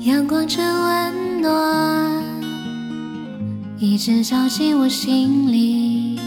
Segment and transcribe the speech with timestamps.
[0.00, 2.22] 阳光真温暖，
[3.78, 6.20] 一直照进我心里。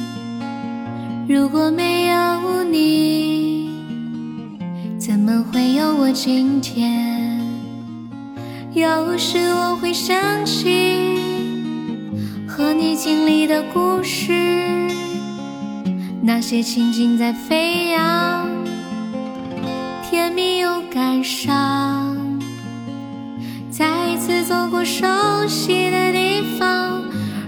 [1.26, 3.70] 如果没有你，
[5.00, 7.40] 怎么会有我今天？
[8.74, 11.18] 有时我会想起
[12.46, 14.34] 和你经历的故事，
[16.22, 18.50] 那些情景在飞扬，
[20.10, 21.81] 甜蜜又感伤。
[25.42, 27.02] 熟悉的地方，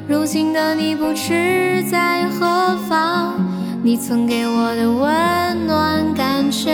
[0.08, 3.36] 如今的你不知在何方。
[3.84, 6.74] 你曾给我的温暖感觉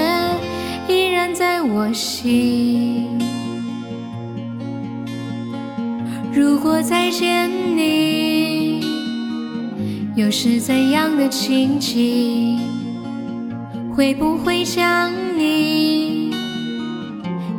[0.88, 3.20] 依然在我心。
[6.32, 8.86] 如果再见你，
[10.16, 12.60] 又是怎样的情景？
[13.94, 16.34] 会不会将你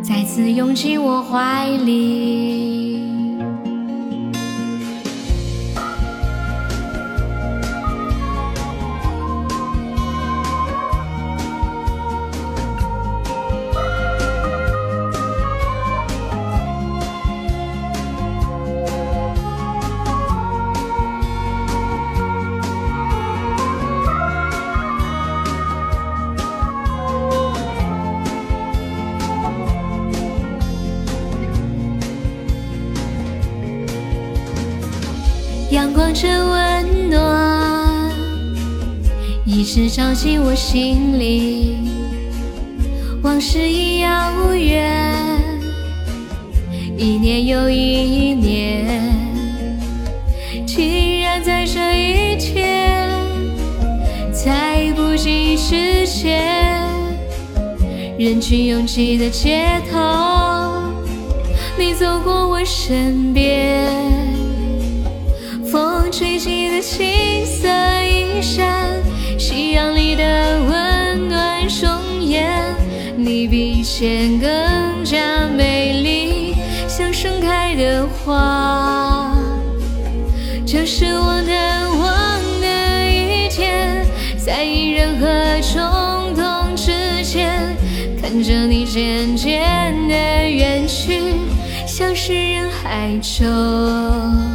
[0.02, 2.89] 再次拥进我怀里？
[35.70, 38.10] 阳光真温暖，
[39.44, 41.76] 一直照进我心里。
[43.22, 45.38] 往事已遥远，
[46.96, 49.14] 一年又一年，
[50.66, 53.08] 竟然在这一天，
[54.32, 56.82] 在不经意之间，
[58.18, 60.82] 人群拥挤的街头，
[61.78, 64.09] 你走过我身边。
[66.20, 67.66] 吹起的青色
[68.04, 69.02] 衣衫，
[69.38, 72.76] 夕阳里的温暖容颜。
[73.16, 76.54] 你比以前更加美丽，
[76.86, 79.34] 像盛开的花。
[80.66, 84.04] 这是我难忘的一天，
[84.36, 87.74] 在隐忍和冲动之间，
[88.20, 91.18] 看着你渐渐的远去，
[91.86, 94.49] 消失人海中。